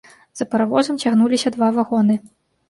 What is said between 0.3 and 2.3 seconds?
За паравозам цягнуліся два вагоны.